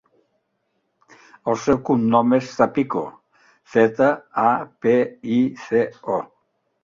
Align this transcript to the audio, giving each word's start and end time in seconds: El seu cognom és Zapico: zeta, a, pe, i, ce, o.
El 1.51 1.57
seu 1.65 1.77
cognom 1.89 2.33
és 2.37 2.47
Zapico: 2.61 3.03
zeta, 3.75 4.09
a, 4.45 4.49
pe, 4.87 4.95
i, 5.39 5.41
ce, 5.67 5.85
o. 6.15 6.19